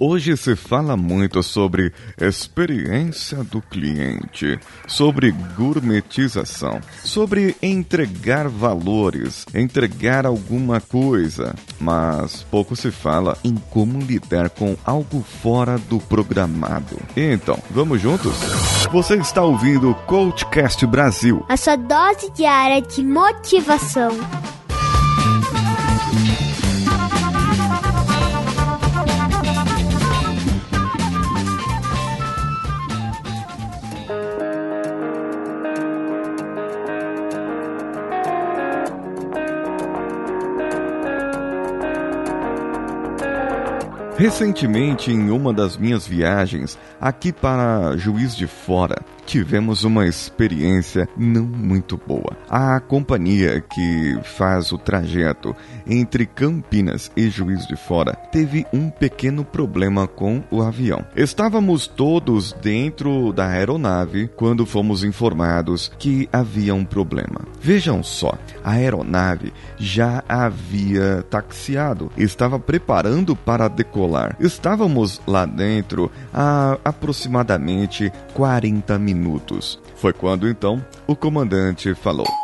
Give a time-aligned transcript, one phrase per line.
[0.00, 10.80] Hoje se fala muito sobre experiência do cliente, sobre gourmetização, sobre entregar valores, entregar alguma
[10.80, 16.98] coisa, mas pouco se fala em como lidar com algo fora do programado.
[17.16, 18.34] Então, vamos juntos?
[18.90, 24.10] Você está ouvindo o Coachcast Brasil a sua dose diária de motivação.
[44.16, 51.44] Recentemente, em uma das minhas viagens aqui para Juiz de Fora, tivemos uma experiência não
[51.44, 52.36] muito boa.
[52.48, 55.54] A companhia que faz o trajeto
[55.86, 61.04] entre Campinas e Juiz de Fora teve um pequeno problema com o avião.
[61.16, 67.40] Estávamos todos dentro da aeronave quando fomos informados que havia um problema.
[67.60, 74.36] Vejam só, a aeronave já havia taxiado, estava preparando para decolar.
[74.38, 79.78] Estávamos lá dentro há aproximadamente 40 minutos minutos.
[79.96, 82.43] Foi quando então o comandante falou.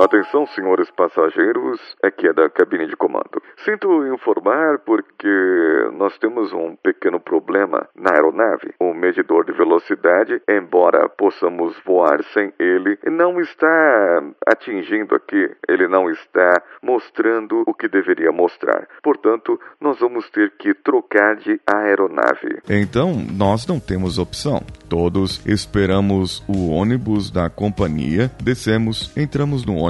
[0.00, 3.42] Atenção, senhores passageiros, aqui é da cabine de comando.
[3.64, 5.26] Sinto informar porque
[5.98, 8.72] nós temos um pequeno problema na aeronave.
[8.78, 16.08] O medidor de velocidade, embora possamos voar sem ele, não está atingindo aqui, ele não
[16.08, 18.86] está mostrando o que deveria mostrar.
[19.02, 22.62] Portanto, nós vamos ter que trocar de aeronave.
[22.70, 24.62] Então, nós não temos opção.
[24.88, 29.87] Todos esperamos o ônibus da companhia, descemos, entramos no ônibus,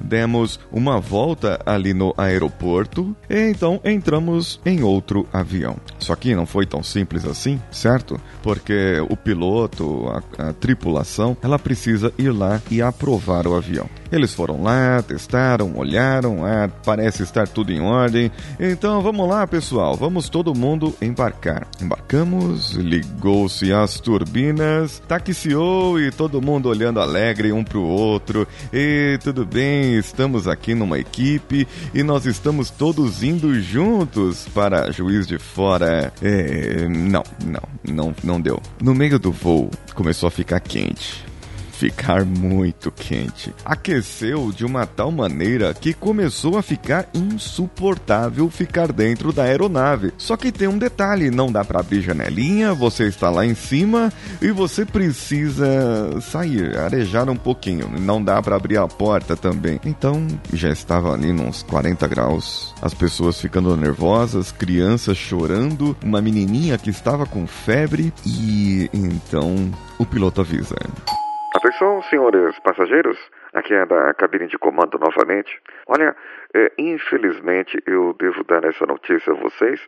[0.00, 5.76] demos uma volta ali no aeroporto e então entramos em outro avião.
[5.98, 8.20] Só que não foi tão simples assim, certo?
[8.42, 10.06] Porque o piloto,
[10.38, 13.88] a, a tripulação, ela precisa ir lá e aprovar o avião.
[14.10, 18.30] Eles foram lá, testaram, olharam, ah, parece estar tudo em ordem.
[18.58, 21.66] Então vamos lá, pessoal, vamos todo mundo embarcar.
[21.80, 28.46] Embarcamos, ligou-se as turbinas, taxiou e todo mundo olhando alegre um para o outro.
[28.72, 35.26] E tudo bem, estamos aqui numa equipe e nós estamos todos indo juntos para Juiz
[35.26, 36.12] de Fora.
[36.22, 38.60] É, não, não, não, não deu.
[38.80, 41.24] No meio do voo começou a ficar quente
[41.76, 43.54] ficar muito quente.
[43.64, 50.12] Aqueceu de uma tal maneira que começou a ficar insuportável ficar dentro da aeronave.
[50.16, 54.12] Só que tem um detalhe: não dá para abrir janelinha, você está lá em cima
[54.40, 57.90] e você precisa sair, arejar um pouquinho.
[58.00, 59.78] Não dá para abrir a porta também.
[59.84, 66.78] Então já estava ali nos 40 graus, as pessoas ficando nervosas, crianças chorando, uma menininha
[66.78, 70.76] que estava com febre e então o piloto avisa.
[71.76, 73.18] Atenção, senhores passageiros,
[73.52, 75.60] aqui é da cabine de comando novamente.
[75.86, 76.16] Olha,
[76.54, 79.78] é, infelizmente eu devo dar essa notícia a vocês.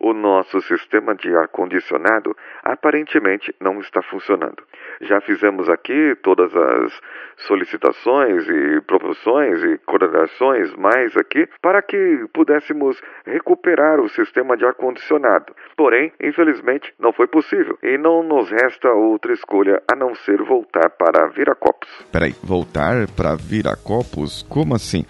[0.00, 4.62] O nosso sistema de ar-condicionado aparentemente não está funcionando.
[5.00, 7.00] Já fizemos aqui todas as
[7.46, 15.54] solicitações e proporções e coordenações mais aqui para que pudéssemos recuperar o sistema de ar-condicionado.
[15.76, 20.90] Porém, infelizmente, não foi possível e não nos resta outra escolha a não ser voltar
[20.90, 21.88] para Viracopos.
[22.12, 24.42] Peraí, voltar para Viracopos?
[24.48, 25.04] Como assim?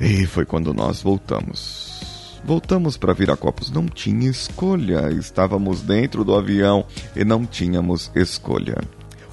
[0.00, 1.97] E foi quando nós voltamos.
[2.48, 3.70] Voltamos para Viracopos.
[3.70, 5.10] Não tinha escolha.
[5.12, 6.82] Estávamos dentro do avião
[7.14, 8.78] e não tínhamos escolha.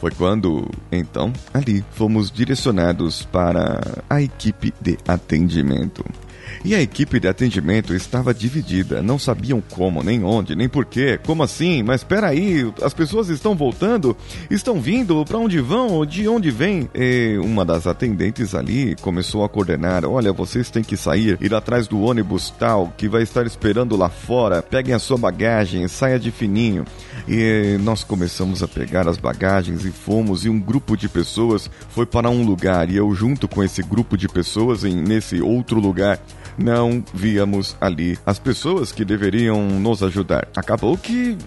[0.01, 6.03] Foi quando, então, ali fomos direcionados para a equipe de atendimento.
[6.63, 11.19] E a equipe de atendimento estava dividida, não sabiam como, nem onde, nem porquê.
[11.25, 11.83] Como assim?
[11.83, 14.15] Mas espera aí, as pessoas estão voltando?
[14.49, 15.23] Estão vindo?
[15.25, 16.05] Para onde vão?
[16.05, 16.89] De onde vêm?
[16.93, 21.87] E uma das atendentes ali começou a coordenar: "Olha, vocês têm que sair, ir atrás
[21.87, 24.61] do ônibus tal que vai estar esperando lá fora.
[24.61, 26.85] Peguem a sua bagagem, saia de fininho."
[27.27, 32.05] E nós começamos a pegar as bagagens e fomos e um grupo de pessoas foi
[32.05, 36.19] para um lugar e eu junto com esse grupo de pessoas em nesse outro lugar
[36.57, 40.47] não víamos ali as pessoas que deveriam nos ajudar.
[40.55, 41.37] Acabou que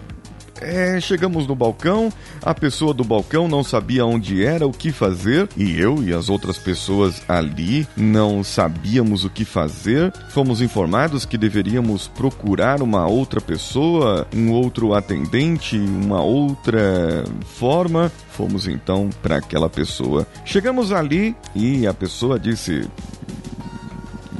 [0.61, 2.11] é, chegamos no balcão,
[2.41, 6.29] a pessoa do balcão não sabia onde era, o que fazer, e eu e as
[6.29, 10.11] outras pessoas ali não sabíamos o que fazer.
[10.29, 17.23] Fomos informados que deveríamos procurar uma outra pessoa, um outro atendente, uma outra
[17.57, 18.11] forma.
[18.31, 20.27] Fomos então para aquela pessoa.
[20.45, 22.87] Chegamos ali e a pessoa disse: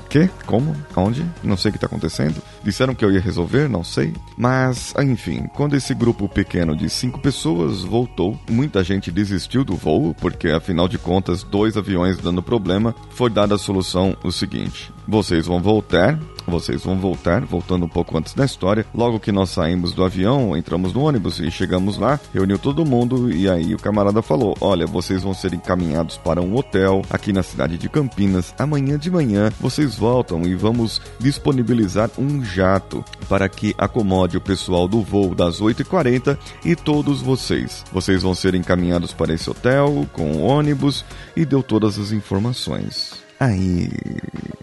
[0.10, 0.28] que?
[0.46, 0.76] Como?
[0.96, 1.26] Onde?
[1.44, 2.42] Não sei o que está acontecendo.
[2.64, 4.14] Disseram que eu ia resolver, não sei.
[4.38, 10.16] Mas, enfim, quando esse grupo pequeno de cinco pessoas voltou, muita gente desistiu do voo,
[10.16, 15.48] porque afinal de contas, dois aviões dando problema, foi dada a solução o seguinte: vocês
[15.48, 16.20] vão voltar
[16.50, 18.86] vocês vão voltar, voltando um pouco antes da história.
[18.94, 23.32] Logo que nós saímos do avião, entramos no ônibus e chegamos lá, reuniu todo mundo
[23.32, 27.44] e aí o camarada falou: Olha, vocês vão ser encaminhados para um hotel aqui na
[27.44, 28.54] cidade de Campinas.
[28.58, 34.88] Amanhã de manhã vocês voltam e vamos disponibilizar um jato para que acomode o pessoal
[34.88, 37.86] do voo das 8h40 e todos vocês.
[37.92, 43.29] Vocês vão ser encaminhados para esse hotel com o ônibus e deu todas as informações.
[43.40, 43.90] Aí,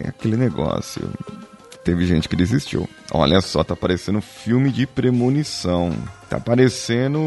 [0.06, 1.10] aquele negócio
[1.82, 2.88] teve gente que desistiu.
[3.12, 5.96] Olha só, tá parecendo filme de premonição.
[6.28, 7.18] Tá parecendo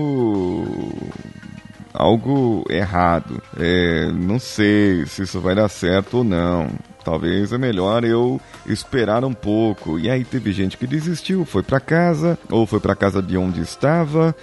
[1.93, 3.41] algo errado.
[3.57, 6.69] É, não sei se isso vai dar certo ou não.
[7.03, 9.97] Talvez é melhor eu esperar um pouco.
[9.97, 13.61] E aí teve gente que desistiu, foi para casa ou foi para casa de onde
[13.61, 14.35] estava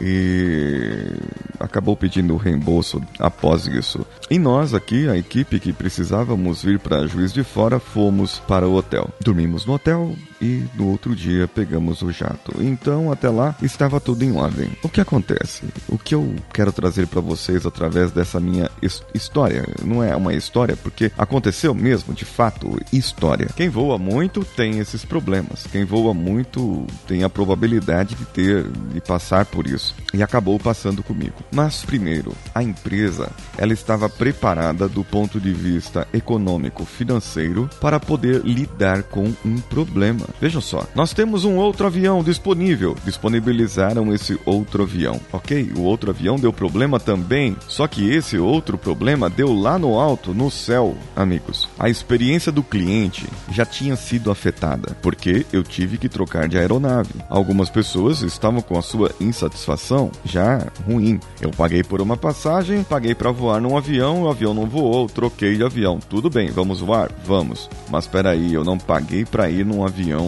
[0.00, 1.12] e
[1.58, 4.06] acabou pedindo reembolso após isso.
[4.30, 8.74] E nós aqui, a equipe que precisávamos vir para Juiz de Fora, fomos para o
[8.74, 9.10] hotel.
[9.20, 10.14] Dormimos no hotel
[10.44, 12.54] e no outro dia pegamos o jato.
[12.60, 14.70] Então, até lá estava tudo em ordem.
[14.82, 15.64] O que acontece?
[15.88, 18.70] O que eu quero trazer para vocês através dessa minha
[19.14, 23.48] história, não é uma história porque aconteceu mesmo, de fato, história.
[23.56, 25.66] Quem voa muito tem esses problemas.
[25.70, 30.58] Quem voa muito tem a probabilidade de ter de passar por isso isso e acabou
[30.58, 31.34] passando comigo.
[31.52, 38.42] Mas primeiro, a empresa, ela estava preparada do ponto de vista econômico, financeiro para poder
[38.44, 40.26] lidar com um problema.
[40.40, 42.96] Vejam só, nós temos um outro avião disponível.
[43.04, 45.72] Disponibilizaram esse outro avião, ok?
[45.76, 50.34] O outro avião deu problema também, só que esse outro problema deu lá no alto,
[50.34, 51.68] no céu, amigos.
[51.78, 57.14] A experiência do cliente já tinha sido afetada, porque eu tive que trocar de aeronave.
[57.28, 61.20] Algumas pessoas estavam com a sua insatisfação já ruim.
[61.40, 65.56] Eu paguei por uma passagem, paguei para voar num avião, o avião não voou, troquei
[65.56, 65.98] de avião.
[65.98, 67.10] Tudo bem, vamos voar?
[67.24, 67.68] Vamos.
[67.88, 70.23] Mas peraí, eu não paguei para ir num avião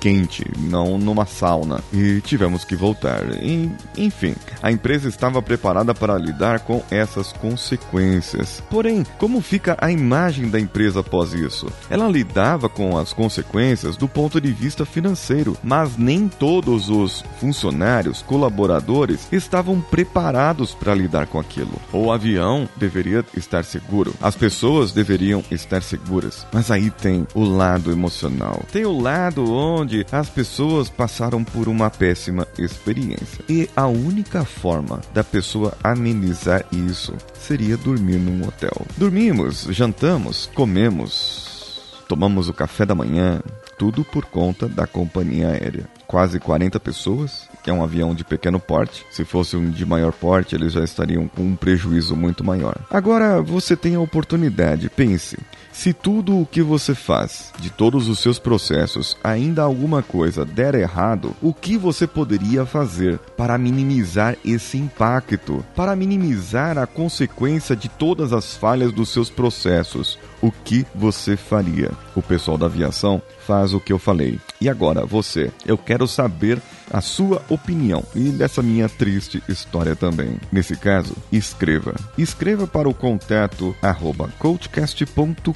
[0.00, 1.80] quente, não numa sauna.
[1.92, 3.22] E tivemos que voltar.
[3.42, 8.62] E, enfim, a empresa estava preparada para lidar com essas consequências.
[8.70, 11.66] Porém, como fica a imagem da empresa após isso?
[11.90, 18.22] Ela lidava com as consequências do ponto de vista financeiro, mas nem todos os funcionários,
[18.22, 21.80] colaboradores estavam preparados para lidar com aquilo.
[21.92, 26.46] O avião deveria estar seguro, as pessoas deveriam estar seguras.
[26.52, 28.62] Mas aí tem o lado emocional.
[28.72, 33.44] Tem o lado onde as pessoas passaram por uma péssima experiência.
[33.48, 38.86] E a única forma da pessoa amenizar isso seria dormir num hotel.
[38.96, 43.40] Dormimos, jantamos, comemos, tomamos o café da manhã,
[43.78, 45.95] tudo por conta da companhia aérea.
[46.16, 49.04] Quase 40 pessoas, que é um avião de pequeno porte.
[49.10, 52.74] Se fosse um de maior porte, eles já estariam com um prejuízo muito maior.
[52.88, 55.36] Agora você tem a oportunidade, pense.
[55.70, 60.74] Se tudo o que você faz, de todos os seus processos, ainda alguma coisa der
[60.74, 65.62] errado, o que você poderia fazer para minimizar esse impacto?
[65.74, 70.18] Para minimizar a consequência de todas as falhas dos seus processos?
[70.42, 71.90] O que você faria?
[72.14, 74.38] O pessoal da aviação faz o que eu falei.
[74.60, 76.60] E agora, você, eu quero saber
[76.90, 80.36] a sua opinião e dessa minha triste história também.
[80.50, 81.94] Nesse caso, escreva.
[82.16, 85.52] Escreva para o contato arroba coachcast.com.br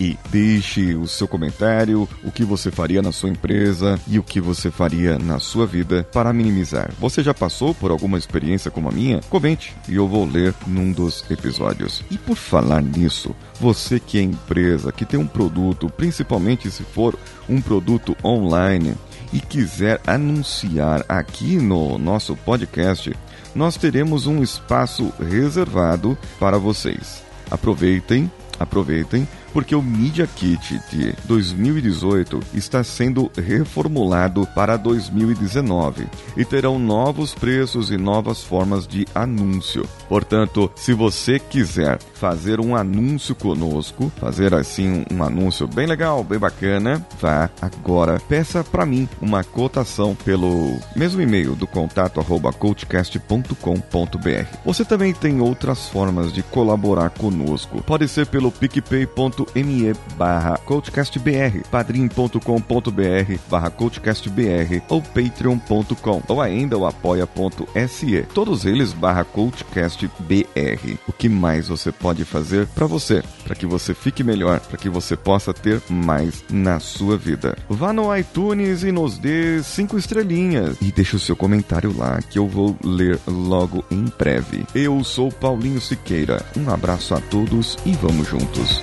[0.00, 4.40] e deixe o seu comentário, o que você faria na sua empresa e o que
[4.40, 6.90] você faria na sua vida para minimizar.
[6.98, 9.20] Você já passou por alguma experiência como a minha?
[9.28, 12.04] Comente e eu vou ler num dos episódios.
[12.10, 17.18] E por falar nisso, você que é empresa, que tem um produto, principalmente se for
[17.48, 18.94] um produto online,
[19.32, 23.14] e quiser anunciar aqui no nosso podcast,
[23.54, 27.22] nós teremos um espaço reservado para vocês.
[27.50, 29.26] Aproveitem, aproveitem
[29.58, 37.90] porque o Media Kit de 2018 está sendo reformulado para 2019 e terão novos preços
[37.90, 39.84] e novas formas de anúncio.
[40.08, 46.38] Portanto, se você quiser fazer um anúncio conosco, fazer assim um anúncio bem legal, bem
[46.38, 54.58] bacana, vá agora, peça para mim uma cotação pelo mesmo e-mail do contato arroba coachcast.com.br.
[54.64, 57.82] Você também tem outras formas de colaborar conosco.
[57.82, 66.86] Pode ser pelo picpay.com padrim.com.me barra coachcastbr, padrim.com.br barra coachcastbr ou patreon.com ou ainda o
[66.86, 70.98] apoia.se, todos eles barra coachcastbr.
[71.06, 74.88] O que mais você pode fazer para você, para que você fique melhor, para que
[74.88, 77.56] você possa ter mais na sua vida?
[77.68, 82.38] Vá no iTunes e nos dê cinco estrelinhas e deixe o seu comentário lá que
[82.38, 84.64] eu vou ler logo em breve.
[84.74, 86.44] Eu sou Paulinho Siqueira.
[86.56, 88.82] Um abraço a todos e vamos juntos.